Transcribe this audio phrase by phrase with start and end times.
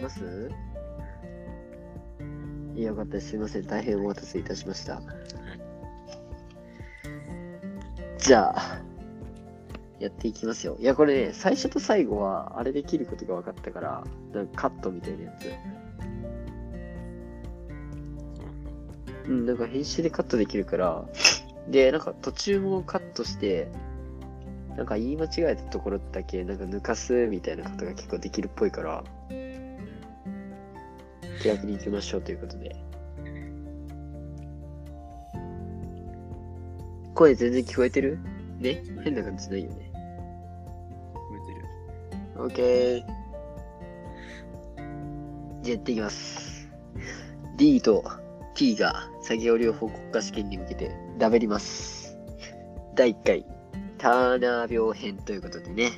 [0.00, 0.50] ます？
[2.74, 3.28] いやよかったす。
[3.28, 3.66] すいません。
[3.66, 5.02] 大変お待たせいたしました。
[8.18, 8.80] じゃあ、
[9.98, 10.76] やっていきますよ。
[10.78, 15.50] いや、これね、最初と最後は、あれで切ることが分かったから、なんかカットみたいなやつ。
[19.28, 21.04] うん、なんか編集でカットできるから、
[21.68, 23.68] で、なんか途中もカットして、
[24.76, 29.04] なんか言い間違えたところだけ、なんか抜かすみたいなことが結構できるっぽいから、
[31.40, 32.76] 気楽に行きましょうということで。
[37.14, 38.18] 声全然聞こえてる？
[38.60, 38.82] ね？
[39.02, 39.90] 変な感じないよね。
[41.14, 42.44] 覚えてる。
[42.44, 43.18] オッケー。
[45.62, 46.68] じゃあやっていきます。
[47.56, 48.04] D と
[48.54, 52.16] T が作業量報告化試験に向けてダベります。
[52.94, 53.44] 第1回、
[53.98, 55.90] ターナー病編ということでね。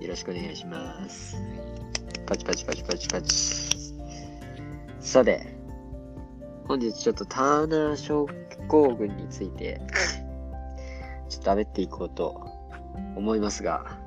[0.00, 1.36] よろしくお願いします。
[2.26, 3.73] パチパチパチパチパチ。
[5.04, 5.46] さて、
[6.66, 8.26] 本日ちょっとターナー症
[8.68, 9.80] 候群について、
[11.28, 12.50] ちょっとダベっていこうと
[13.14, 13.98] 思いますが、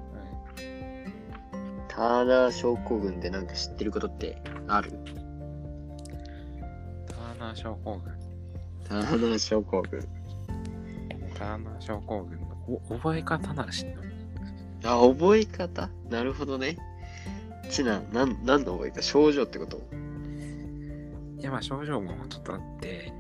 [1.88, 4.92] ターナー症候群でなんか知ってることってある？
[7.06, 8.14] ターナー症候群。
[8.90, 10.02] ターナー症候群。
[11.36, 12.48] ターナー症候群の
[12.90, 14.02] お覚え方なら知んの
[14.84, 15.90] あ、覚え方？
[16.10, 16.76] なるほどね。
[17.70, 19.02] ちな、なん、何の覚え方？
[19.04, 19.80] 症状ってこと？
[21.38, 23.14] いや、まあ症状もちょっとあって、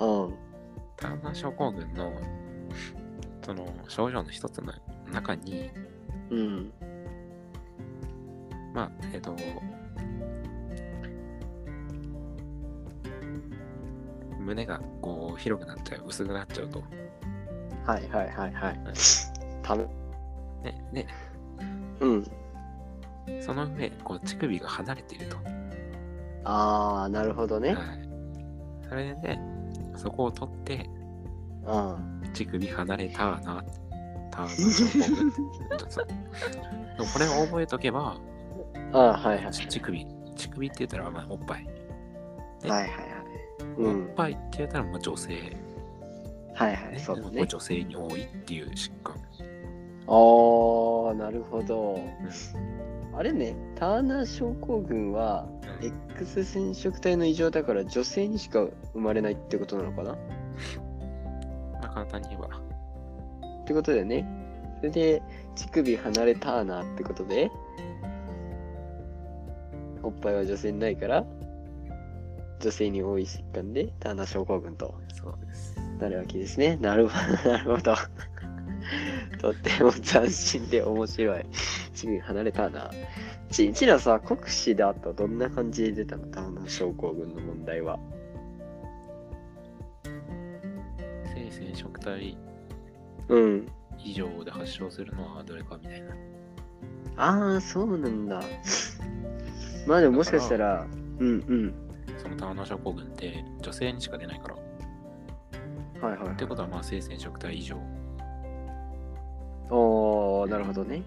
[0.00, 0.34] うん。
[0.96, 2.12] ターナー症候群の
[3.44, 4.72] その症状の一つの
[5.12, 5.70] 中に、
[6.30, 6.72] うん。
[8.72, 9.36] まあ、えっ、と、
[14.38, 16.82] 胸がこう広くなっちゃう、薄くなっちゃうと。
[17.84, 18.80] はいはいはいはい。
[19.62, 19.84] ため、
[20.62, 21.06] ね、で、
[22.00, 22.26] うん。
[23.40, 25.36] その上、こう乳首が離れていると。
[26.44, 27.74] あー、なるほどね。
[27.74, 28.08] はい。
[28.88, 29.38] それで、
[29.96, 30.88] そこを取って、
[31.64, 32.22] うん。
[32.32, 33.64] 乳首離れたな、
[34.30, 38.16] ターナー症候群ってそう でもこれを覚えとけば、
[38.92, 39.52] あー、はいはい。
[39.52, 41.64] 乳首、乳首って言ったら、まあ、おっぱい。
[41.64, 41.70] ね
[42.70, 42.92] はいはいはい。
[43.78, 44.02] うん。
[44.02, 45.34] おっぱいって言ったら、まあ、女性、
[46.54, 46.98] はいはい、ね。
[46.98, 47.46] そうだね。
[47.46, 49.16] 女性に多いっていう疾患。
[50.06, 51.98] あー、なるほど。
[53.14, 55.46] あれね、ターナー症候群は、
[55.82, 60.12] X 染色体の異常だから女性にしか生まれないってことなのかな？
[60.12, 60.18] ま
[61.82, 62.48] あ、簡単に言えば。
[63.62, 64.26] ってことだよね。
[64.78, 65.22] それで、
[65.54, 67.50] 乳首離れターナーってことで、
[70.02, 71.24] おっぱいは女性にないから、
[72.60, 75.76] 女性に多い疾患でターナー症候群とそうです。
[76.00, 76.76] なるわけですね。
[76.80, 77.94] なるほど、なるほど。
[79.40, 81.44] とっても斬新で面白い。
[81.94, 82.92] 乳首離れターナー。
[83.50, 87.98] ち、ちらさ、国試だとどんな感じで出たのターナー症候群の問題は。
[91.34, 92.36] 性染色体
[93.28, 93.66] うん。
[94.04, 96.14] 異常で発症するのはどれかみたいな。
[97.16, 98.42] ああ、そうなんだ。
[99.86, 100.86] まあでももしかしたら、
[101.18, 101.74] うんうん。
[102.18, 104.54] そのターナー症候群って女性にしか出ないから。
[104.54, 106.34] はいはい、はい。
[106.34, 107.76] ってことは、まあ、性染色体異常。
[109.70, 111.02] おー、なるほどね。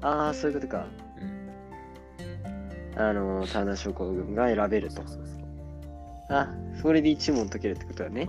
[0.00, 0.86] ああ、そういうことか。
[1.20, 3.00] うん。
[3.00, 5.06] あの、ターナー症候群が選べるとそう。
[5.06, 5.24] そう。
[6.30, 6.48] あ、
[6.80, 8.26] それで一問解けるってことだね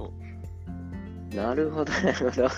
[1.33, 2.49] なるほど、なるほど。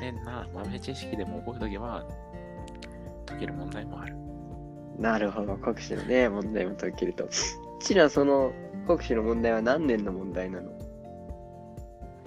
[0.00, 2.04] 変な豆知識でも覚えとけば
[3.26, 4.16] 解ける問題もある。
[4.98, 7.28] なるほど、国試のね、問題も解けると。
[7.80, 8.52] ちら、その、
[8.86, 10.70] 国試の問題は何年の問題なの？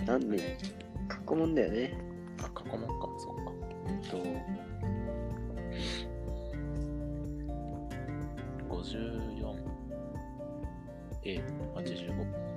[0.05, 0.39] 何年？
[1.07, 1.97] 過去問だよね。
[2.43, 3.51] あ、過去問か、そうか。
[3.87, 4.17] えっと、
[8.69, 9.55] 54、
[11.23, 11.41] A、
[11.75, 12.47] 85。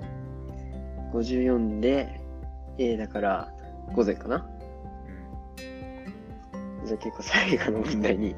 [1.13, 2.21] 54で、
[2.77, 3.53] A だから、
[3.93, 4.47] 午前かな？
[5.57, 5.61] う
[6.83, 6.85] ん。
[6.85, 8.35] じゃあ結構最後の問題に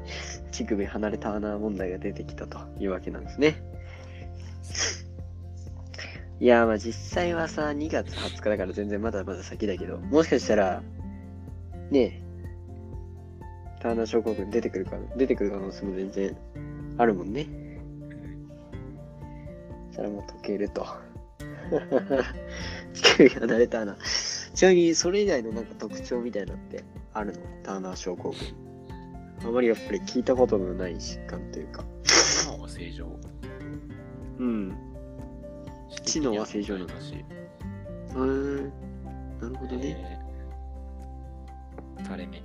[0.50, 3.62] 乳首離れターナー問題が出てきたというわけなんですね。
[6.40, 10.82] いやーまあ実際はさ、2月20日だから全然まだまだ先だけど、もしかしたら、
[11.94, 16.36] ねえ、ターナー症候群出てくるか、出てくる可能性も全然
[16.98, 17.46] あるもんね。
[19.92, 20.84] それも解けると。
[22.94, 24.54] 乳首離れターナー。
[24.54, 26.82] ちなみにそれ以外のなんか特徴みたいなのって
[27.12, 27.38] あるの？
[27.62, 29.48] ターナー症候群。
[29.48, 31.84] あまりやっぱり聞いたことのない疾患というか。
[32.48, 33.06] 脳は正常。
[34.40, 34.76] うん。
[36.04, 37.24] 知能は正常なのだし、
[38.16, 38.24] うー
[38.62, 38.64] ん。
[39.40, 40.23] なるほどね。
[42.04, 42.42] えー垂れ目。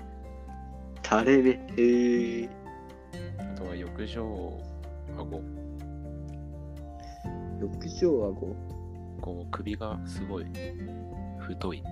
[1.03, 1.49] 垂れ目。
[1.77, 2.49] へえ。
[3.39, 4.59] あとはよく六条
[5.17, 5.41] 顎。
[7.59, 8.55] 六条顎？
[9.21, 10.45] こう、首がすごい
[11.39, 11.83] 太い。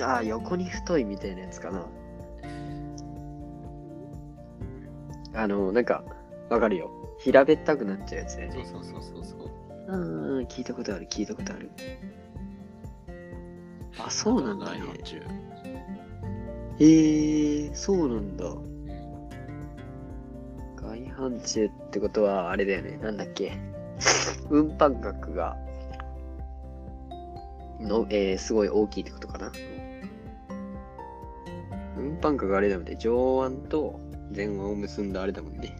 [0.00, 1.86] ああ、横に太いみたいなやつかな。
[5.34, 6.04] あの、なんか、
[6.48, 6.90] わかるよ。
[7.18, 8.64] 平べったくなっちゃうやつだよね。
[8.64, 9.50] そうそうそうそうそう。
[9.88, 11.70] うんうん、聞いたことある、聞いたことある。
[13.98, 14.82] あ、そうなんだね。
[16.80, 18.44] えー、そうなんだ。
[20.76, 22.98] 外反中ってことは、あれだよね。
[22.98, 23.56] なんだっけ。
[24.50, 25.56] 運搬額が、
[27.80, 29.52] の、えー、すごい大きいってことかな。
[31.96, 32.96] 運搬額あれだもんね。
[32.96, 34.00] 上腕と
[34.34, 35.76] 前腕を結んだあれだもんね。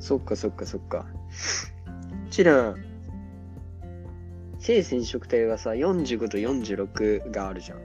[0.00, 1.06] そっかそっかそっか。
[2.26, 2.74] うちら、
[4.60, 7.78] 性染色体はさ、45と46があるじゃん。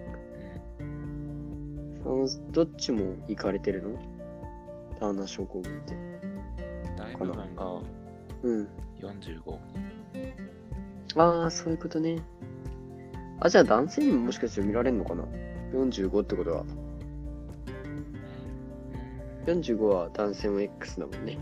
[2.04, 3.98] そのどっちも行かれてるの？
[5.00, 5.96] ターナー症候群って。
[6.98, 7.82] 大部分が
[8.44, 8.68] うん。
[9.00, 9.58] 45。
[11.16, 12.22] ああ、そういうことね。
[13.40, 15.24] あ、じゃあ男性にももしかして見られるのかな
[15.74, 16.66] ?45 ってことは。
[19.46, 21.40] 45は男性も X だもんね。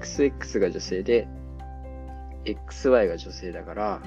[0.00, 1.28] XX が女性で、
[2.46, 4.00] XY が女性だから、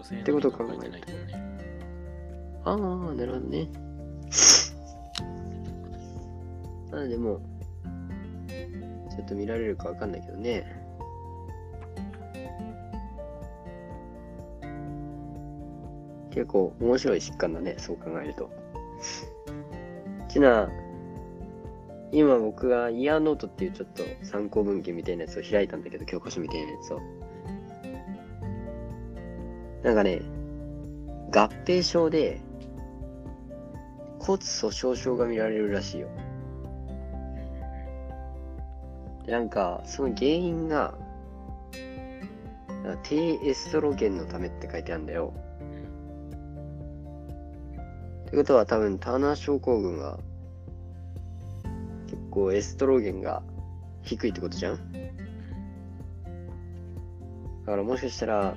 [0.00, 1.34] 女性のってこと考えてないけどね。
[2.64, 2.76] ああ、
[3.14, 3.68] なるほどね。
[6.90, 7.40] まあでも、
[9.10, 10.76] ちょっと見られるかわかんないけどね。
[16.30, 18.50] 結構面白い疾患だね、そう考えると。
[20.28, 20.70] ちな、
[22.12, 27.00] 今僕がイヤーノートっていうちょっと参考文献みたいなやつを開いたんだけど、教科書みたいなやつを。
[29.82, 30.20] なんかね、
[31.32, 32.40] 合併症で
[34.18, 36.08] 骨粗鬆症が見られるらしいよ。
[39.26, 40.94] なんか、その原因が、
[43.04, 45.32] 低エストロゲンのためって書いてあるんだよ。
[48.26, 50.18] ってことは多分ターナー症候群は
[52.06, 53.42] 結構エストロゲンが
[54.02, 54.92] 低いってことじゃん？
[54.92, 54.98] だ
[57.66, 58.56] からもしかしたら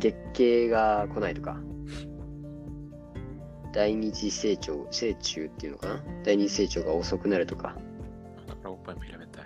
[0.00, 1.60] 月経が来ないとか。
[3.72, 6.02] 第二次成長成虫っていうのかな？
[6.24, 7.76] 第二次成長が遅くなるとか。
[8.64, 9.44] おっぱいも平べったい。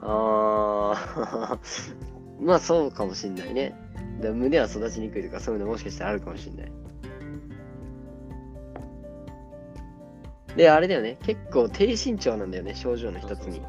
[0.00, 1.58] ああ
[2.40, 3.74] まあそうかもしんないね。
[4.22, 6.72] だ胸は育ちにくいとかそういうのもしかしたらあるかもしんない。
[10.56, 11.18] であれだよね。
[11.22, 13.60] 結構低身長なんだよね症状の一つに。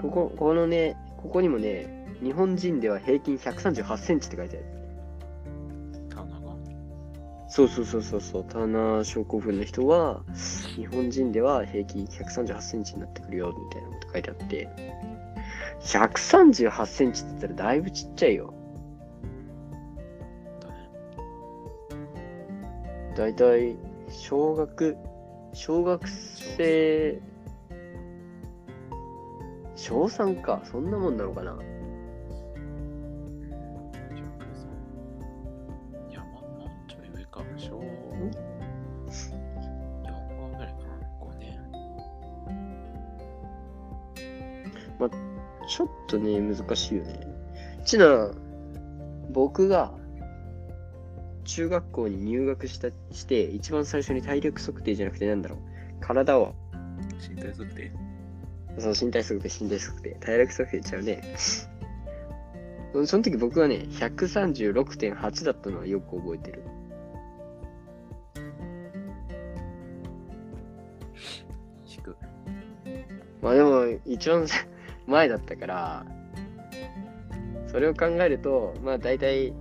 [0.00, 4.66] こここのねここにもね日本人では平均138センチって書いてある。
[5.92, 6.54] そうターナーが？
[7.48, 8.44] そうそうそうそうそう。
[8.44, 10.22] ターナー症候群の人は
[10.76, 14.68] 日本人では平均138センチになってくるよみたいなこと書いてあって。
[15.82, 18.52] 138センチって言ったらだいぶちっちゃいよ。
[23.16, 23.76] だいたい
[24.08, 24.96] 小学
[25.52, 27.20] 小学生
[29.74, 30.60] 小3か。
[30.64, 31.58] そんなもんなのかな
[45.80, 47.26] ちょっとね難しいよね。
[47.86, 48.30] ちな
[49.30, 49.94] 僕が
[51.44, 55.58] 中学校に入学したして一番最初に体力測定じゃなくてなんだろう。
[56.00, 56.54] 体を。
[57.26, 57.90] 身体測定？
[58.78, 60.16] そう身体測定身体測定。
[60.20, 61.34] 体力測定ちゃうね。
[62.92, 66.62] そ その時僕はね136.8だったのはよく覚えてる。
[73.40, 74.46] まあでも一番
[75.06, 76.06] 前だったから
[77.66, 79.52] それを考えるとまあ大体、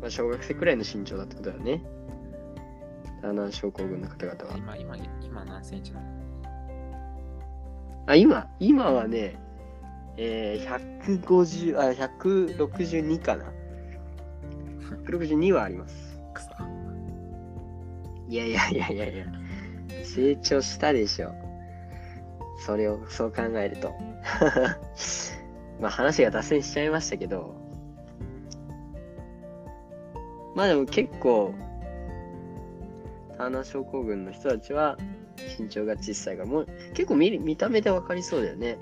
[0.00, 1.82] まあ、小学生くらいの身長だってことだよね。
[3.22, 4.58] ターナー症候群の方々は。
[4.58, 6.06] 今、今、今何センチなの？
[8.06, 9.40] あ今今はね
[10.18, 13.46] えー、150あ162かな。
[15.06, 16.20] 162はあります。
[16.34, 16.50] 草。
[18.28, 19.26] いやいやいやいやいや。
[20.04, 21.34] 成長したでしょ
[22.58, 23.92] それをそう考えると。
[25.80, 27.54] まあ話が脱線しちゃいましたけど。
[30.54, 31.52] まあでも結構
[33.36, 34.96] ターナ症候群の人たちは
[35.58, 38.78] 身長が小さいからもう結構見見た目で分かりそうだよね。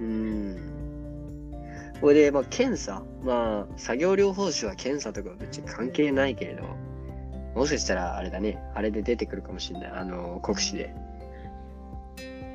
[0.00, 0.56] うん。
[2.00, 6.62] これで、まあ、検査、まあ、作業療法士は検査とか別に関係ないけれど、
[7.54, 10.94] もしかしたらあれだね、あれで出てくるかもしれない、あの、国試で。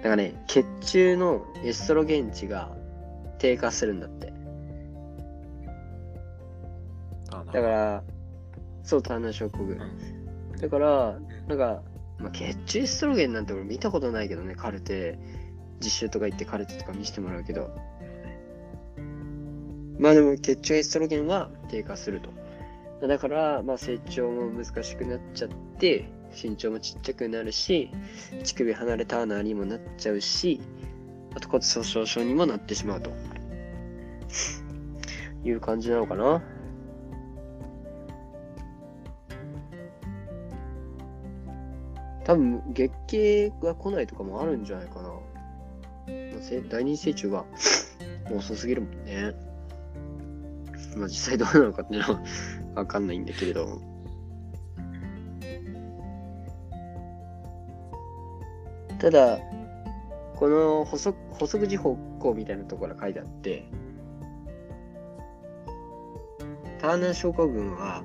[0.04, 2.76] だからね、血中のエストロゲン値が
[3.40, 4.34] 低下するんだって。
[7.32, 8.04] だから、
[8.84, 9.80] そう、ターナー症候群。
[10.60, 11.18] だから、
[11.48, 11.82] なんか、
[12.20, 15.18] まあ、血中エストロゲンなんて俺見たことないけどね、カルテ、
[15.80, 17.74] 実習とか行ってカルテとか見せてもらうけど。
[20.00, 23.08] まあでも血中エストロゲンは低下すると。
[23.08, 27.90] だから、まあ成長も難しくなっちゃって、身長もちっちゃくなるし、
[28.44, 30.60] 乳首離れターナーにもなっちゃうし、
[31.36, 33.12] あと骨粗鬆症にもなってしまうと。
[35.46, 36.42] いう感じなのかな。
[42.24, 45.10] 多分月経が来ないとかもあるんじゃないかな。
[46.70, 47.46] 第二成虫が
[48.30, 49.34] もう遅すぎるもんね。
[50.96, 52.22] まあ実際どうなのかっていうのは
[52.76, 53.93] わかんないんだけれど。
[59.04, 59.38] ただ、
[60.38, 63.66] この補足補足時報告みたいなところが書いてあって、
[66.80, 68.02] ターナー症候群は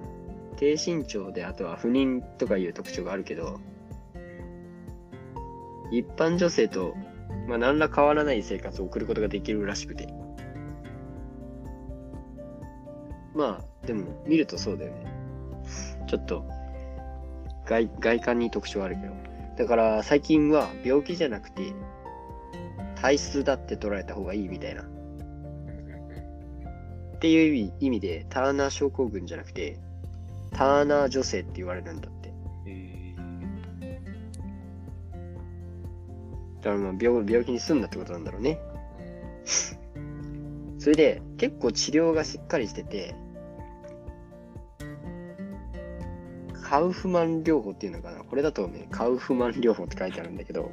[0.56, 3.60] 低身長であとは不妊とかいう特徴があるけど、
[5.92, 6.96] 一般女性と、
[7.46, 10.12] まあ、何ら変わらない生活を送ることができるらしくて。
[13.36, 15.06] まあ、でも、見るとそうだよね。
[16.08, 16.44] ちょっと、
[17.66, 19.37] 外、外観に特徴あるけど。
[19.58, 21.72] だから、最近は病気じゃなくて、
[22.94, 24.82] 体質だって捉えた方がいいみたいな。
[24.82, 24.84] っ
[27.18, 29.80] ていう意味意味で、ターナー症候群じゃなくて、
[30.52, 32.32] ターナー女性って言われるんだって。
[32.68, 33.16] え
[36.62, 38.60] だからまあ病病気に済んだってことなんだろうね。
[40.78, 43.16] それで結構治療がしっかりしてて、
[46.68, 48.18] カウフマン療法っていうのかな？
[48.18, 50.70] これだとね、カウフマン療法って書いてあるんだけど、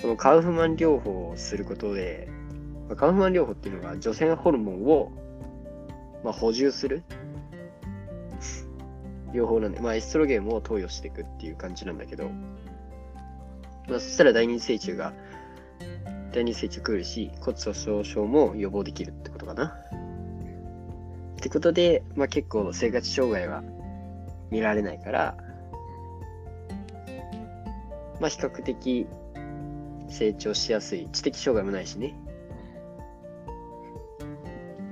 [0.00, 2.28] このカウフマン療法をすることで、
[2.96, 5.10] カウフマン療法っていうのが女性ホルモンを、
[6.22, 7.02] まあ、補充する
[9.32, 12.28] 療法なんで、まあ、エストロゲンを投与していくっていう感じなんだけど、
[13.88, 15.12] まあ、そしたら第二成虫が、
[16.32, 19.76] 第二成虫来るし、骨粗鬆症も予防できるってことかな。
[21.40, 23.62] ってことで、まあ結構生活障害は
[24.50, 25.36] 見られないから、
[28.20, 29.06] まあ比較的
[30.10, 32.14] 成長しやすい、知的障害もないしね。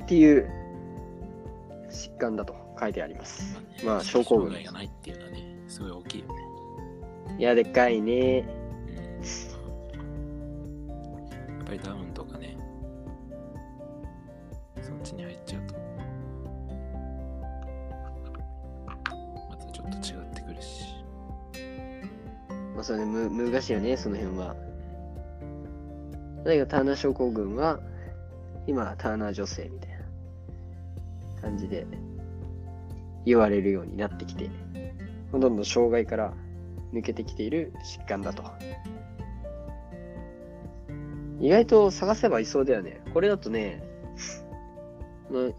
[0.04, 0.50] っていう
[1.90, 3.62] 疾患だと書いてあります。
[3.84, 6.34] まあ症候群障害がないっていうのはね、すごい大きいよね。
[7.38, 8.46] いや、でっかいね。
[23.68, 24.56] しいよね、その辺は。
[26.44, 27.80] だけど、ターナー症候群は、
[28.66, 31.86] 今ターナー女性みたいな感じで
[33.24, 34.50] 言われるようになってきて、
[35.32, 36.32] どんどん障害から
[36.92, 38.42] 抜けてきている疾患だと。
[41.40, 43.00] 意外と探せばいそうだよね。
[43.12, 43.82] これだとね、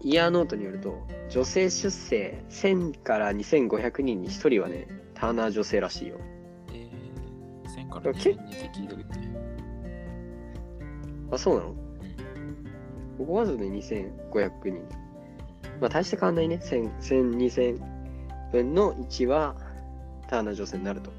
[0.02, 6.18] イヤーノートによると、女性出生1000から2500人に1人はね、ターナー女性らしいよ。
[7.78, 9.30] えー、1000からけ2000にって聞いたけどね。
[11.32, 11.74] あ、そうなの？
[13.18, 14.82] ここまずね、2500人。
[15.80, 16.60] まあ、大して変わんないね。
[16.62, 17.80] 1000、1000 2000
[18.52, 19.54] 分の1は
[20.28, 21.10] ターナー女性になると。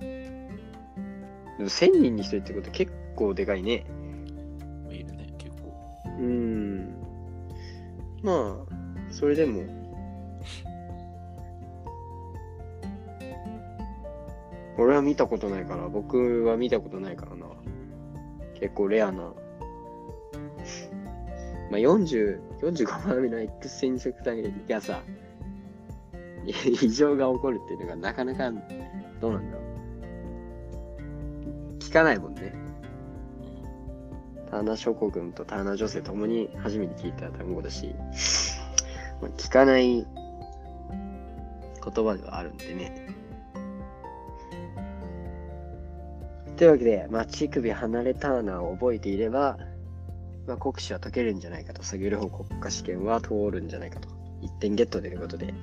[0.00, 3.84] でも1000人に1人ってこと結構でかいね。
[4.90, 5.74] いるね、結構。
[6.06, 6.94] うーん。
[8.22, 9.79] まあ、それでも。
[14.80, 17.44] 俺は見たことないから、僕は見たことないからな。
[18.54, 19.34] 結構レアな。
[21.70, 25.02] まあ、40、45番目の X 染色体がさ、
[26.82, 28.50] 異常が起こるっていうのがなかなか、
[29.20, 29.62] どうなんだろ
[31.74, 31.76] う。
[31.78, 32.54] 聞かないもんね。
[34.50, 37.94] ターナー症候群とターナ女性ともに初めて聞いた単語だし、
[39.20, 40.06] まあ、聞かない言
[42.04, 43.19] 葉ではあるんでね。
[46.60, 49.56] というわけで、まあ、乳首離れターナーを覚えていれば、
[50.46, 54.10] まあ、国試は解けるんじゃないかと、作業療法国家試験は通るんじゃないかと、
[54.42, 55.54] 1点ゲットということで、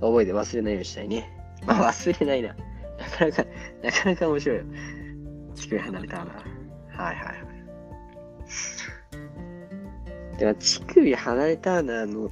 [0.00, 1.28] 覚えて忘れないようにしたいね。
[1.66, 2.50] まあ、忘れないな。
[2.50, 2.54] な
[3.18, 3.44] かなか、
[3.82, 4.64] なかなか面白いよ。
[5.56, 6.36] 乳首離れターナー。
[6.36, 7.32] はいはいは
[10.36, 10.38] い。
[10.38, 12.30] では乳首離れターナーの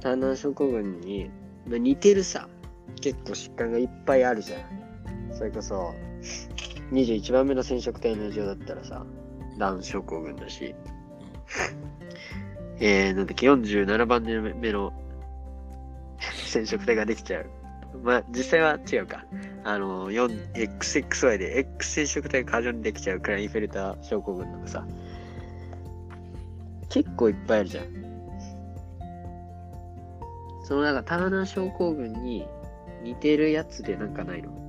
[0.00, 1.30] ターナー症候群に、
[1.66, 2.48] まあ、似てるさ、
[3.02, 4.81] 結構疾患がいっぱいあるじゃん。
[5.42, 5.92] それこそ、
[6.92, 9.04] 21番目の染色体の異常だったらさ、
[9.58, 10.72] ダウン症候群だし、
[12.78, 14.92] えー、なんだっけ、47番目の
[16.46, 17.46] 染色体ができちゃう。
[18.04, 19.24] まあ、実際は違うか。
[19.64, 24.86] あの、4XXY で X 染色体が過剰にできちゃうクラインフェルター症候群とかさ、
[26.88, 27.86] 結構いっぱいあるじゃん。
[30.62, 32.46] そのなんかターナー症候群に
[33.02, 34.61] 似てるやつでなんかないの？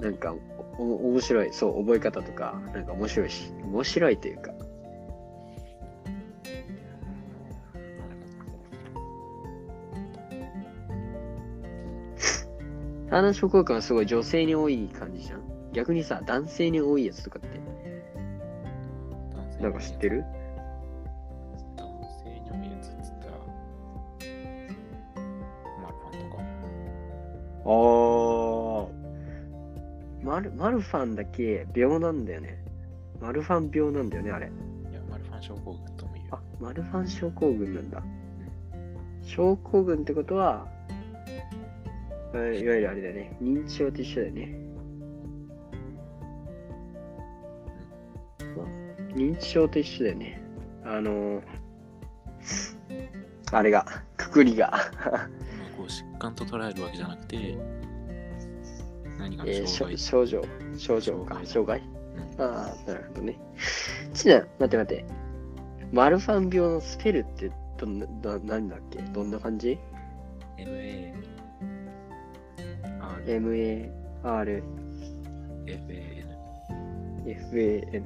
[0.00, 0.34] なんか
[0.78, 4.52] おお面白い、そう、覚え方とか、なんか面白いし、面白いというか。
[13.10, 15.40] ターナー症候群はすごい女性に多い感じじゃん？
[15.72, 17.48] 逆にさ、男性に多いやつとかって、
[19.62, 20.24] なんか知ってる？
[30.78, 32.64] ル、マルファンだけ病なんだよね。
[33.20, 34.46] マルファン病なんだよね、あれ。
[34.46, 36.26] いや、マルファン症候群とも言う。
[36.30, 38.02] あ、マルファン症候群なんだ。
[39.22, 40.66] 症候群ってことは、
[42.32, 43.36] あいわゆるあれだよね。
[43.42, 44.58] 認知症と一緒だよね。
[48.56, 48.66] まあ
[49.14, 50.40] 認知症と一緒だよね。
[50.84, 51.42] あのー、
[53.52, 54.70] あれが、くくりが。
[54.70, 55.28] まあ
[55.76, 57.56] こう疾患と捉えるわけじゃなくて、
[59.18, 59.98] 何かのえー、障害？
[59.98, 60.42] しょ症状、
[60.78, 63.38] 症状か、障害うんああ、なるほどね。
[64.14, 65.04] ちな、待って待って。
[65.92, 68.98] マルファン病のスペルってどんな、な何だっけ？
[69.02, 69.78] どんな感じ
[70.58, 71.14] ？MA、
[74.22, 74.62] R、
[75.66, 76.28] ?M-A-R-F-A-N。
[77.26, 78.02] FAN。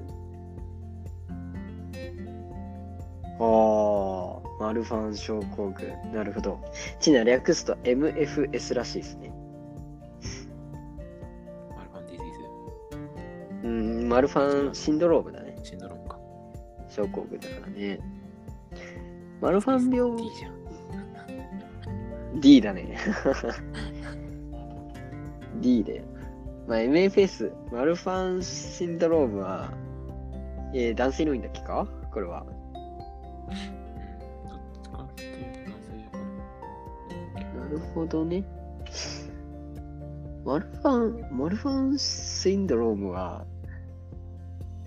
[3.41, 6.13] ああ、マルファン症候群。
[6.13, 6.61] なるほど。
[7.01, 9.32] ちな、略すと MFS らしいですね。
[14.13, 15.57] マルファンシンドロームだね。
[15.63, 16.19] ズシンドロームか。
[16.91, 17.99] 症候群だからね。
[19.41, 22.41] マルファン病 D じゃん。
[22.43, 22.99] D だね。
[25.63, 26.05] D で。
[26.69, 29.73] まあ、MFS、マルファンシンドロームは、
[30.75, 31.89] えー男性に多いんだっけか？
[32.13, 32.45] これは。
[37.57, 38.45] なるほどね。
[40.45, 43.47] マルファン、マルファンシンドロームは、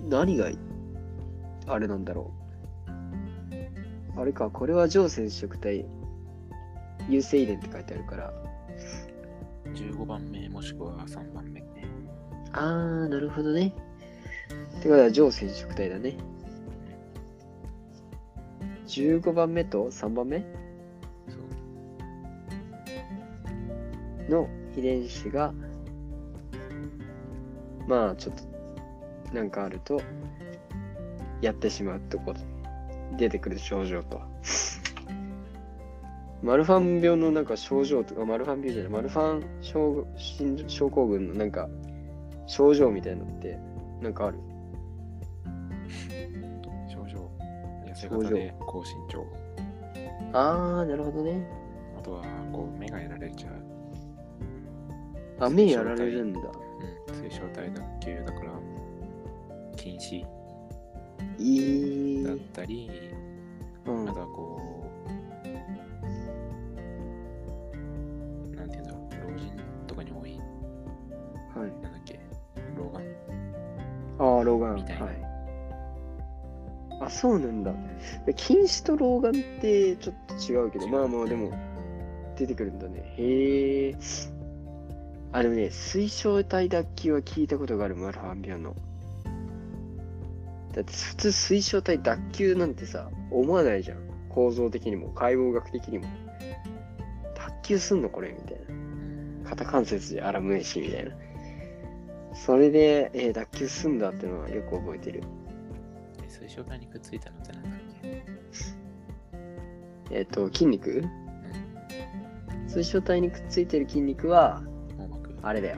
[0.01, 0.49] 何が、
[1.67, 2.31] あれなんだろ
[4.15, 4.19] う。
[4.19, 5.85] あれか、これは上染色体、
[7.09, 8.33] 優性遺伝って書いてあるから。
[9.73, 11.65] 15番目もしくは3番目ね。
[12.53, 13.73] あー、なるほどね。
[14.79, 16.17] ってことは上染色体だね。
[18.87, 20.45] 15番目と3番目？
[24.29, 25.53] の遺伝子が、
[27.87, 28.43] まあちょっと、
[29.35, 30.01] なんかあると、
[31.41, 32.39] やってしまうってこと。
[33.17, 34.21] 出てくる症状と。
[36.41, 41.67] マルファン病のなんか症状とか、マルファン病じゃない、マルファン症症症候群のなんか
[42.47, 43.59] 症状みたいなのって、
[44.01, 44.39] なんかある？
[46.87, 47.29] 症状。
[47.85, 49.25] 痩せ型で高身長。
[50.33, 51.45] あー、なるほどね。
[51.97, 53.53] あとは、こう、目がやられちゃう。
[55.39, 56.39] あ、目やられるんだ。
[56.39, 57.15] うん。
[57.15, 58.54] 水晶体脱臼だから、
[59.85, 60.25] 禁止。
[62.25, 62.89] だったり、
[63.85, 64.89] うんあとはこ
[68.51, 69.53] う、なんていうんだろう、老人
[69.85, 70.39] とかに多い、
[71.55, 71.69] はい。
[71.83, 72.19] なんだっけ、
[72.75, 73.05] 老眼
[74.17, 74.75] ああ、老眼。
[74.75, 75.15] みたいなはい。
[77.01, 77.71] あ、そうなんだ。
[78.25, 81.51] で近視と老眼ってちょっと違うけど、まあまあでも
[82.35, 83.13] 出てくるんだね。
[83.17, 83.95] へえ。
[85.31, 88.75] あ、でもね、水晶体脱臼は聞いたことがある、マルファン病の。
[90.75, 93.97] だって普通水晶体脱臼なんてさ、思わないじゃん。
[94.27, 96.05] 構造的にも、解剖学的にも。
[97.63, 98.59] 脱臼すんのこれみたい
[99.43, 99.49] な。
[99.49, 101.11] 肩関節で荒むえしみたいな。
[102.33, 105.23] それで、えー脱臼すんだってのはよく覚えてる。
[106.21, 108.25] え水晶体にくっついたのってなんだっけ？
[110.11, 111.05] えっ、と、筋肉？
[112.67, 114.61] 水晶体にくっついてる筋肉は、
[115.41, 115.77] あれだよ。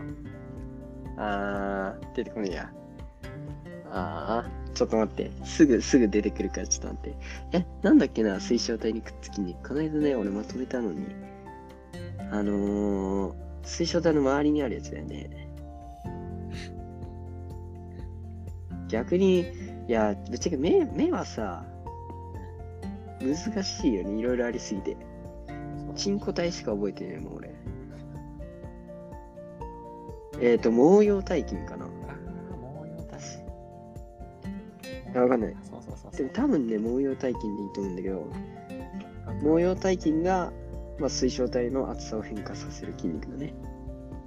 [1.17, 2.71] あー、出てこないや。
[3.91, 5.31] あー、ちょっと待って。
[5.43, 7.17] すぐ、すぐ出てくるからちょっと待って。
[7.57, 9.55] え、なんだっけな、水晶体にくっつきに。
[9.67, 11.07] この間ね、俺まとめたのに。
[12.31, 15.49] あのー、水晶体の周りにあるやつだよね。
[18.87, 19.47] 逆に、
[19.87, 21.65] いや、ぶっちゃけ目目はさ、
[23.19, 24.19] 難しいよね。
[24.19, 24.95] いろいろありすぎて。
[25.95, 27.49] チンコ体しか覚えてないもん、俺。
[30.39, 31.86] えっ、ー、と、毛様体筋かな。
[35.13, 35.55] やわかんない。
[35.63, 36.17] そうそうそうそう。
[36.17, 38.27] でも多分ね、毛様体筋でいいと思うんだけど、
[39.41, 40.51] 毛様体筋が、
[40.99, 43.53] まあ、水晶体の厚さを変化させる筋肉だね。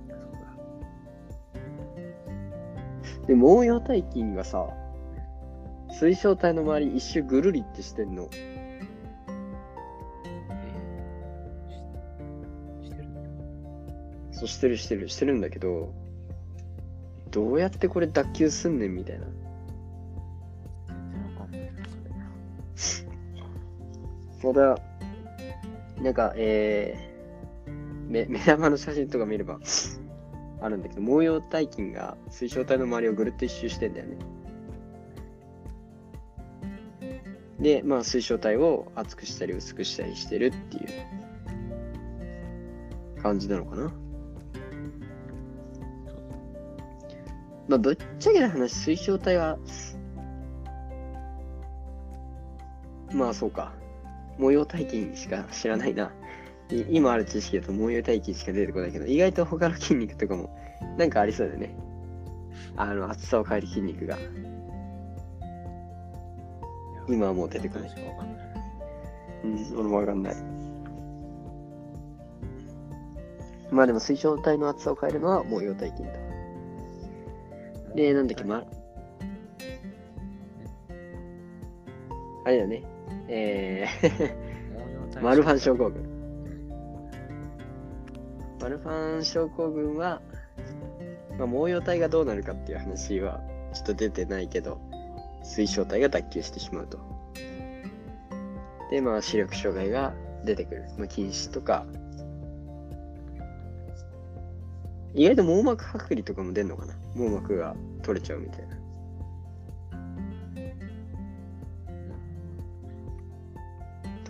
[0.08, 0.14] そ
[3.20, 4.68] うだで、毛様体筋がさ、
[5.92, 8.28] 水晶体の周り一周ぐるりってしてんの
[14.32, 15.92] そうしてるしてるしてるんだけど、
[17.30, 19.26] どうやってこれ脱臼すんねんみたいな。
[24.42, 24.78] また、
[26.02, 29.60] なんか、えー、目 目玉の写真とか見れば
[30.60, 34.16] あるんだけど、毛様体筋が水晶体の周りをぐるっと一周してんだよね。
[37.60, 40.86] で、まあ水晶体を厚くしたり薄くしたりしてるっていう
[43.22, 43.92] 感じなのかな。
[47.68, 49.58] まあぶっちゃけな話、水晶体は、
[53.12, 53.74] まあそうか。
[54.40, 56.10] 模様体筋しか知らないな。
[56.70, 60.56] い今ある知識だと模様体筋しか出てこないけど、意外と他の筋肉とかも
[60.96, 61.76] なんかありそうだよね。
[62.76, 64.16] あの、厚さを変える筋肉が。
[67.08, 67.90] 今はもう出てこない。
[69.44, 70.34] うん、俺もわかんない。
[73.70, 76.10] まあでも水晶体の厚さを変えるのは模様体筋だ。
[77.94, 78.64] で、なんだっけ、ま、
[82.44, 82.82] あれだよね。
[83.32, 86.02] えー、マルファン症候群。
[88.60, 90.20] マルファン症候群は、
[91.38, 93.40] まあ、毛様体がどうなるかっていう話は
[93.72, 94.80] ちょっと出てないけど、
[95.44, 96.98] 水晶体が脱臼してしまうと。
[98.90, 100.12] で、まあ、視力障害が
[100.44, 100.84] 出てくる。
[100.98, 101.86] まあ、近視とか、
[105.14, 106.94] 意外と網膜剥離とかも出んのかな？
[107.14, 108.79] 網膜が取れちゃうみたいな。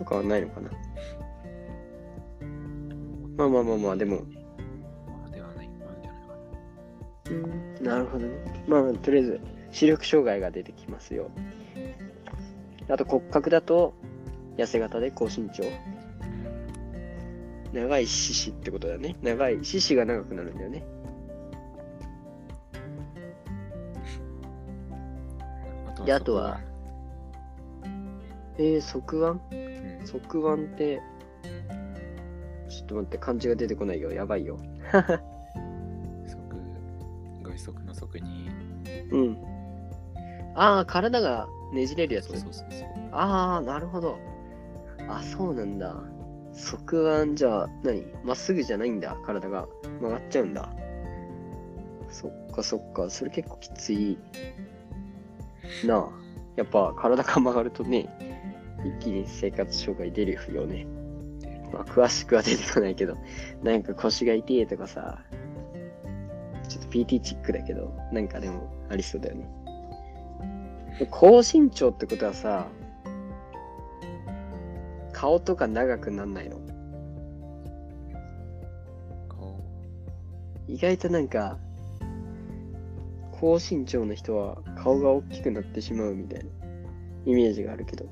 [0.01, 0.71] とかはないのかな
[3.37, 6.25] まあまあまあまあ、でも、まあではない、なんじゃない
[7.77, 7.91] かな。
[7.91, 8.65] なるほどね。
[8.67, 11.29] まあ、とりあえず、視力障害が出てきますよ。
[12.89, 13.93] あと骨格だと、
[14.57, 15.63] 痩せ型で高身長。
[17.73, 19.15] 長い四肢ってことだね。
[19.21, 20.83] 長い、四肢が長くなるんだよね。
[26.05, 26.59] であとは
[28.57, 29.70] えー、側腕
[30.05, 31.01] 側腕って、
[32.69, 34.11] ちょっと待って、漢字が出てこないよ。
[34.11, 34.57] やばいよ。
[34.91, 35.19] 側、
[37.57, 38.49] 外側の側に、
[39.11, 39.37] うん。
[40.55, 42.27] ああ、体がねじれるやつ。
[42.27, 42.89] そうそうそうそう。
[43.11, 44.17] ああ、なるほど。
[45.07, 45.95] あ、そうなんだ。
[46.53, 49.17] 側腕じゃあ何、まっすぐじゃないんだ。
[49.25, 49.67] 体が
[49.99, 50.69] 曲がっちゃうんだ。
[52.09, 53.09] そっかそっか。
[53.09, 54.17] それ結構きつい
[55.85, 56.09] なあ。
[56.57, 58.09] やっぱ体が曲がるとね、
[58.85, 60.85] 一気に生活障害出るよね。
[61.71, 63.15] まあ、詳しくは出てこないけど、
[63.63, 65.23] なんか腰が痛いとかさ、
[66.67, 69.47] ちょっと PT チックだけど、なんかでもありそうだよね。
[71.09, 72.67] 高身長ってことはさ、
[75.13, 76.59] 顔とか長くなんないの？
[79.29, 79.59] 顔、
[80.67, 81.57] 意外となんか、
[83.31, 86.45] 高身長の人は顔が大きくなってしまうみたいな
[87.25, 88.05] イメージがあるけど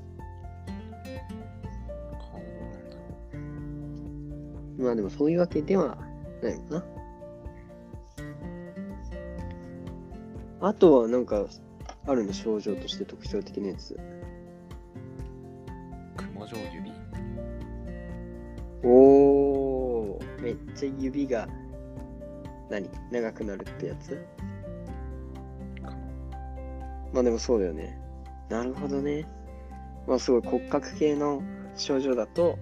[4.80, 5.98] まあでもそういうわけでは
[6.42, 6.84] ないのかな。
[10.62, 11.46] あとはなんか、
[12.06, 12.32] あるの？
[12.32, 13.94] 症状として特徴的なやつ。
[13.94, 13.98] う。
[16.16, 16.92] 雲状指？
[18.82, 21.46] おー、めっちゃ指が、
[22.70, 22.88] 何？
[23.10, 24.18] 長くなるってやつ？
[27.12, 28.00] まあでもそうだよね。
[28.48, 29.26] なるほどね。
[30.06, 31.42] まあすごい骨格系の
[31.76, 32.58] 症状だと、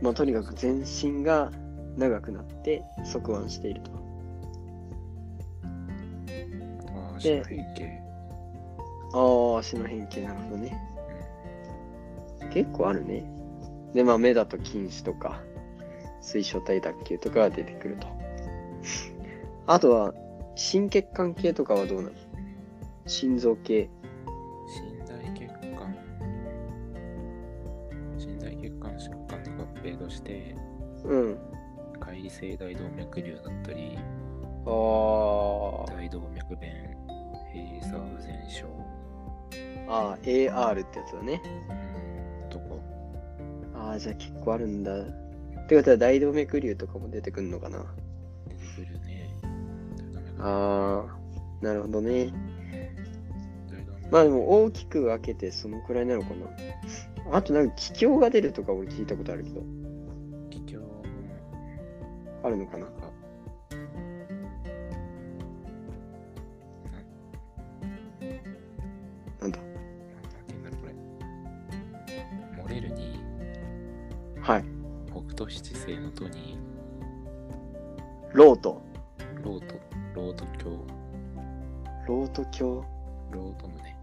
[0.00, 1.50] まあとにかく全身が
[1.96, 3.90] 長くなって側腕していると。
[7.16, 8.00] 足の変形。
[9.12, 10.76] ああ、足の変形なるほどね。
[12.52, 13.30] 結構あるね。
[13.92, 15.42] で、まあ目だと近視とか、
[16.22, 18.06] 水晶体脱臼とかが出てくると。
[19.66, 20.14] あとは、
[20.54, 22.14] 心血管系とかはどうなの？
[23.06, 23.90] 心臓系。
[30.30, 30.56] て、
[31.04, 31.38] うん。
[31.98, 33.98] 解離性大動脈瘤だったり、
[34.66, 34.72] ああ。
[35.94, 36.96] 大動脈弁、
[37.54, 38.66] 閉鎖不全症、
[39.88, 41.42] ああ、AR ってやつだね。
[42.44, 42.64] うんとか
[43.74, 44.92] ああ、じゃあ結構あるんだ。
[45.00, 47.84] ってことは大動脈瘤とかも出てくるのかな。
[48.48, 49.36] 出てくるね。
[50.38, 52.32] ああ、なるほどね。
[54.10, 57.36] まあでも大きく分けてそのくらいなのかな。
[57.36, 59.62] あとなんか気境が出るとか俺聞いたことあるけど、
[62.42, 62.86] あるのかな？
[62.86, 62.90] なん。
[62.90, 62.98] か
[69.40, 69.58] なんだ
[70.62, 70.94] なんだこれ？
[72.62, 73.20] モレルに
[74.40, 74.64] はい。
[75.10, 76.58] 北斗七星のとに
[78.32, 78.82] ロート。
[79.42, 79.74] ロート、
[80.14, 80.84] ロート教、
[82.06, 82.84] ロート教
[83.30, 83.96] ロート胸。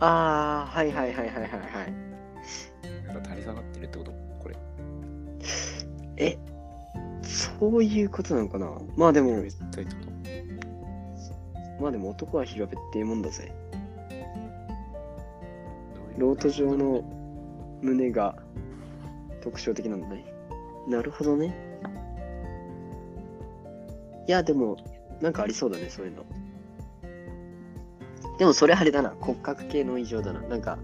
[0.00, 1.92] ああ、はいはいはいはいはいはい。
[3.06, 4.12] なんか垂れ下がってるってこと？
[4.42, 4.56] これ。
[6.16, 6.36] え、
[7.60, 8.70] そういうことなのかな？
[8.96, 9.42] まあでも、
[11.80, 13.52] まあでも男は平べってえもんだぜ。
[16.18, 17.02] ロート状の
[17.82, 18.36] 胸が
[19.42, 20.24] 特徴的なんだね。
[20.88, 21.56] なるほどね。
[24.26, 24.76] いや、でも、
[25.20, 26.24] なんかありそうだね、そういうの。
[28.38, 30.40] でもそれあれだな、骨格系の異常だな。
[30.42, 30.78] なんか、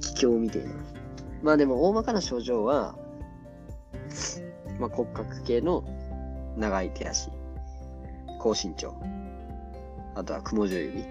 [0.00, 0.70] 気境みたいな。
[1.42, 2.98] まあでも大まかな症状は、
[4.78, 5.84] まあ骨格系の
[6.56, 7.30] 長い手足、
[8.40, 8.94] 高身長、
[10.14, 11.04] あとは雲状指、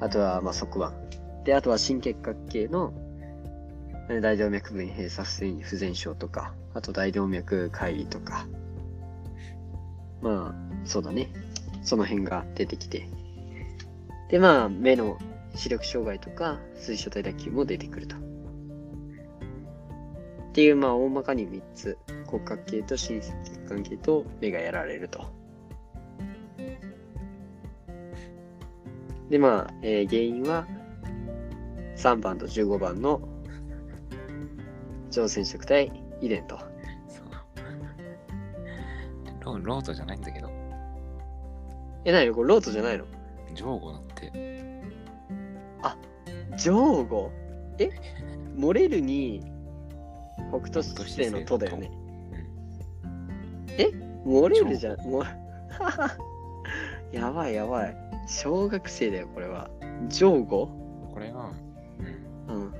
[0.00, 0.96] あとはまあ側腕、
[1.44, 2.92] で、あとは心結核系の
[4.22, 8.46] 大動脈弁閉鎖不全不全症とか、あと大動脈解離とか、
[10.20, 11.28] まあ、そうだね。
[11.82, 13.08] その辺が出てきて。
[14.30, 15.18] で、まあ、目の
[15.54, 18.16] 視力障害とか、水晶体脱臼も出てくると。
[20.54, 21.98] っていう、まあ、大まかに3つ。
[22.28, 23.32] 骨格系と心血
[23.68, 25.26] 管系と目がやられると。
[29.28, 30.64] で、まあ、えー原因は、
[31.96, 33.20] 3番と15番の
[35.10, 35.90] 上染色体
[36.20, 36.56] 遺伝と。
[37.08, 37.24] そ
[39.50, 39.54] う。
[39.58, 40.48] ロロートじゃないんだけど、
[42.04, 43.06] え、なにこれロートじゃないの？
[43.54, 44.30] ジョーゴだって。
[46.56, 47.32] ジョーゴ
[47.80, 47.90] え？
[48.54, 49.42] モレルに
[50.50, 51.90] 北斗七星の都だよね。
[53.78, 53.90] え？
[54.24, 55.00] モレルじゃん。
[55.02, 55.22] も
[57.12, 57.96] やばいやばい。
[58.26, 59.70] 小学生だよ、これは。
[60.08, 60.68] ジョーゴ
[61.12, 61.50] これが、
[62.48, 62.74] うん、うん。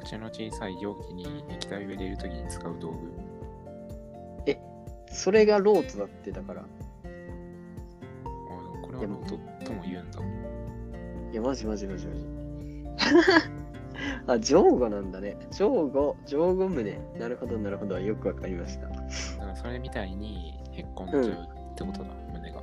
[0.00, 3.32] 口の小さい容器に液体を入れるときに使う道具。
[5.12, 6.62] それがロートだって、だから。
[6.62, 6.64] あ
[8.82, 10.20] これはロートとも言うんだ。
[11.30, 13.61] いや、マジマジマジマジ。
[14.26, 15.36] あ、ジョーゴなんだね。
[15.50, 16.98] ジョーゴ、ジョーゴ胸。
[17.18, 17.98] なるほど、なるほど。
[17.98, 18.88] よくわかりました。
[18.88, 19.02] だか
[19.46, 21.26] らそれみたいにへっこんじゃうっ
[21.74, 22.60] てことだ、胸が。
[22.60, 22.62] へ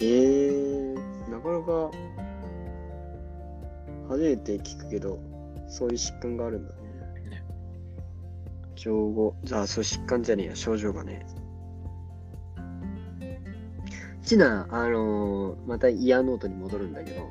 [0.00, 1.90] えー、なかなか
[4.08, 5.18] 初めて聞くけど、
[5.68, 6.80] そういう疾患があるんだね。
[7.30, 7.44] ね
[8.74, 11.26] 情語、じゃあ、そう疾患じゃねえや、症状がね。
[14.24, 17.28] ちな、あのーまたイヤーノートに戻るんだけど、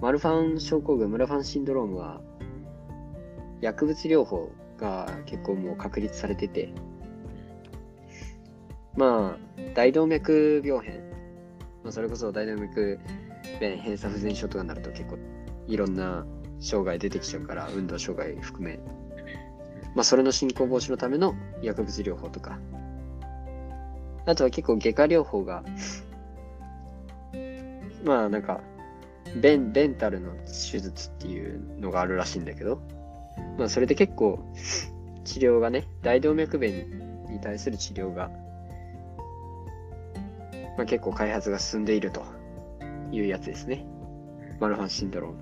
[0.00, 2.22] マルファン症候群、ムラファンシンドロームは、
[3.60, 6.72] 薬物療法が結構もう確立されてて、
[8.96, 11.00] まあ、大動脈病変、
[11.84, 12.98] まあ、それこそ大動脈
[13.60, 15.18] 弁閉鎖不全症とかになると結構
[15.66, 16.26] いろんな
[16.60, 18.80] 障害出てきちゃうから、運動障害含め、
[19.94, 22.58] まあ、それの進行防止のための薬物療法とか、
[24.24, 25.62] あとは結構外科療法が、
[28.02, 28.62] まあなんか、
[29.36, 32.80] ベン、ベンタルの手術っていうのがあるらしいんだけど、
[33.58, 34.40] まあそれで結構
[35.24, 38.30] 治療がね、大動脈弁に対する治療が、
[40.76, 42.24] まあ結構開発が進んでいると
[43.12, 43.86] いうやつですね。
[44.58, 45.38] マルファンシンドローム。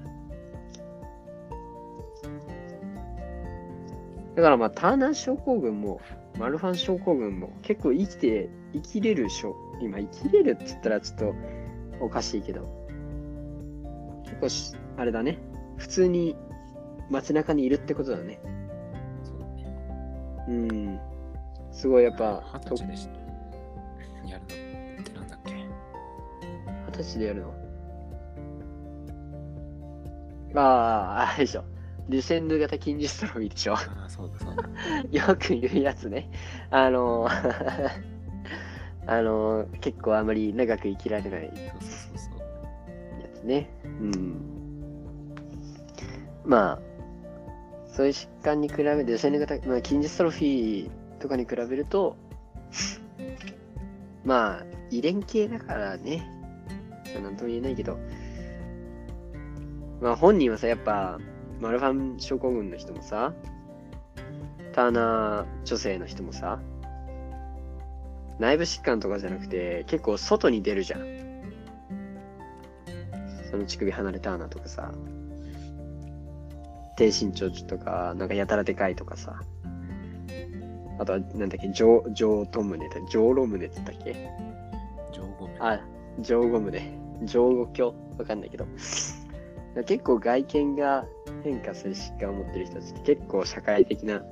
[4.37, 6.01] だからまあターナー症候群も
[6.39, 11.35] マルファン症候群も結構生きて、生きれる症、今生きれるって言ったらちょっと
[12.01, 12.78] おかしいけど、
[14.39, 15.39] 結構し、あれだね。
[15.77, 16.37] 普通に
[17.11, 18.41] 街中にいるってことだね。
[19.25, 19.67] そうだね。
[20.49, 21.01] うん。
[21.73, 23.09] すごいやっぱ、二十歳でし
[24.27, 25.53] やるのってなんだっけ？
[25.55, 27.55] 二十歳でやるの？
[30.55, 31.65] ああ、あれでしょ。
[32.09, 33.75] ルセンヌ型筋ジストロフィーでしょ。
[33.75, 34.63] ああ、そうだそうだ。
[35.29, 36.31] よく言うやつね。
[36.71, 37.91] あのー
[39.07, 42.45] あのー結構あまり長く生きられないそうそうそうそ
[43.19, 43.21] う。
[43.21, 43.71] やつね。
[44.01, 44.41] うん。
[46.45, 46.79] まあ、
[47.89, 52.17] そういう疾患に比べて、ルセンヌ型、まあ、筋ジストロフィーとかに比べると、
[54.25, 56.27] まあ、遺伝系だからね。
[57.23, 57.99] なんとも言えないけど、
[60.01, 61.19] まあ本人はさ、やっぱ、
[61.61, 63.35] マルファン症候群の人もさ、
[64.73, 66.61] ターナー女性の人もさ、
[68.39, 71.18] 内部疾患とかじゃなくて、結構外に出るじゃん。
[73.51, 74.93] その乳首離れターナーとかさ、
[76.97, 79.41] 低身長とか、なんかやたらでかいとかさ、
[80.99, 84.31] あとは、なんだっけ、上、上と胸だ、上路胸って言ったっけ？
[85.13, 85.65] 上後面。
[85.65, 85.81] あ、
[86.21, 86.99] 上後胸。
[87.23, 88.67] 上後鏡わかんないけど。
[89.87, 91.07] 結構外見が
[91.45, 94.25] 変化する疾患を持ってる人たちって結構社会的な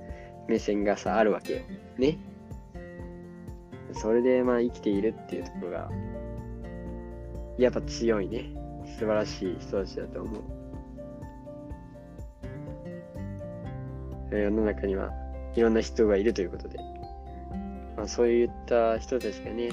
[0.49, 1.61] 目線がさ、あるわけよ。
[1.99, 2.19] ね。
[3.93, 5.89] それでまあ生きているっていうところが、
[7.59, 8.51] やっぱ強いね。
[8.99, 10.43] 素晴らしい人たちだと思う。
[14.35, 15.13] 世の中には
[15.55, 16.79] いろんな人がいるということで、
[17.97, 19.71] まあ、そういった人たちがね、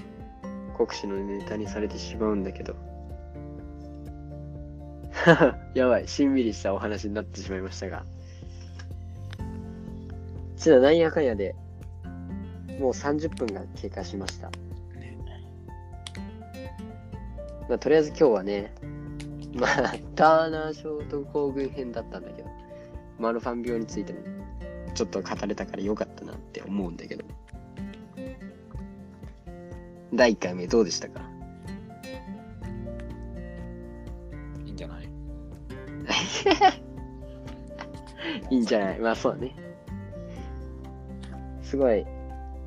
[0.78, 2.76] 国士のネタにされてしまうんだけど、
[5.74, 8.04] やばい、しんみりしたお話になってしまいましたが、
[10.58, 11.56] ちななんやかんやで、
[12.80, 14.48] もう30分が経過しました。
[14.48, 15.18] ね。
[17.70, 18.74] まあ、とりあえず今日はね、
[19.54, 22.50] まあ、ターナーショート行軍編だったんだけど、
[23.20, 24.20] マルファン病についても
[24.94, 27.24] ちょっと語れたからよかったなって思うんだけど。
[30.14, 31.22] 第1回目どうでしたか？
[34.66, 35.06] いいんじゃない？
[38.52, 39.00] いいんじゃない？
[39.00, 39.56] まあそうだね。
[41.62, 42.06] すごい、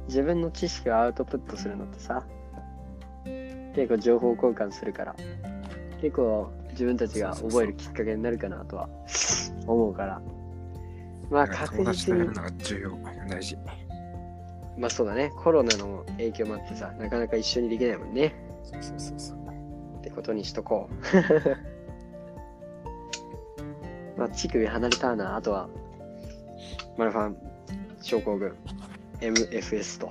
[0.09, 2.25] 自分の知識をアウトプットするのってさ、
[3.77, 5.15] 結構情報交換するから、
[6.01, 8.89] 結構自分たちが覚えるきっかけになるかなとは
[9.67, 10.21] 思うから。
[11.31, 12.29] まあ確実に
[13.29, 13.57] 大事。
[14.77, 18.35] まあそうだね、コロナの影響もあってさ、なかなか一緒にできないもんね。
[18.63, 19.39] そうそうそうそう。
[19.99, 20.95] ってことにしとこう。
[24.21, 25.69] まあ、乳首離れたな、あとは、
[26.97, 27.37] マルファン
[28.01, 28.55] 症候群、
[29.21, 30.11] MFS と。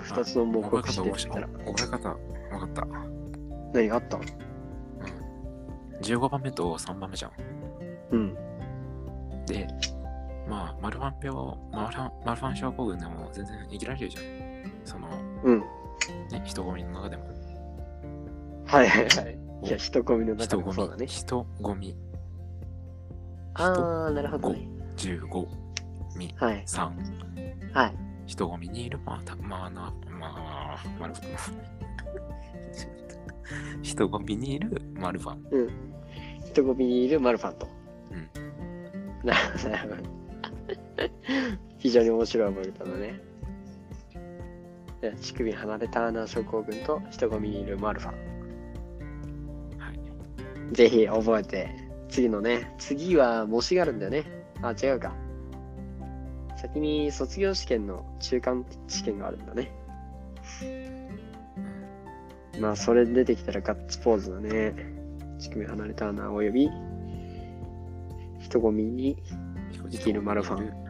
[0.00, 2.16] 二つの目標方してったら、覚え方、わ
[2.60, 2.86] かった。
[3.74, 4.16] 何があった？
[4.16, 4.24] うん。
[6.02, 7.32] 15番目と3番目じゃん。
[8.10, 8.34] うん。
[9.46, 9.66] で、
[10.48, 14.24] まあ、マルファン病、マルファンマルファン症候群でも全然生きられるじゃん。
[14.84, 15.08] その、
[15.44, 15.60] うん。
[16.30, 17.24] ね、人混みの中でも。
[18.66, 19.38] はいはいはい。
[19.64, 21.06] いや、人混みの中でもそうだね。
[21.06, 21.96] 人混み、
[23.54, 24.68] あー、なるほどね。
[24.96, 25.46] 15、
[26.16, 26.64] み、はい。
[26.66, 27.94] 3、はい。
[28.26, 33.07] 人混みにいる、まあ、たまあな、まあ、マルファン。
[33.82, 35.42] 人混みにいるマルファン。
[36.46, 37.68] 人混みにいるマルファンと。
[38.10, 39.26] うん。
[39.26, 39.34] な
[39.70, 40.18] なるほど。
[41.78, 43.20] 非常に面白い覚え方だね。
[45.00, 48.14] で乳首離れターナー症候群と人混みにいるマルファン。
[49.78, 50.74] はい。
[50.74, 51.70] ぜひ覚えて、
[52.08, 54.24] 次のね、次は模試があるんだよね。
[54.60, 55.14] あ、違うか。
[56.56, 59.70] 先に卒業試験の中間試験があるんだね。
[62.60, 64.74] まあ、それ出てきたらガッツポーズだね。
[65.38, 66.68] 乳首離れターナーおよび
[68.40, 69.16] 人混みに、
[69.90, 70.88] 生きるマルファン。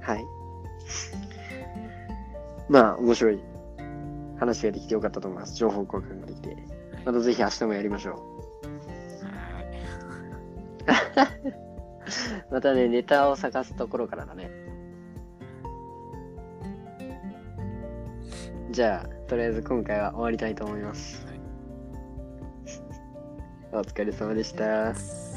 [0.00, 0.24] はい。
[2.68, 3.40] まあ、面白い
[4.38, 5.54] 話ができてよかったと思います。
[5.56, 6.56] 情報交換ができて。
[7.04, 8.12] またぜひ明日もやりましょ
[11.16, 11.28] はい。
[11.46, 11.54] う。
[12.52, 14.67] またね、ネタを探すところからだね。
[18.78, 21.26] じゃあ、とりあえず今回は終わりたいと思います。
[21.26, 21.40] はい
[23.72, 24.64] お疲れ様でした。
[24.64, 25.27] はい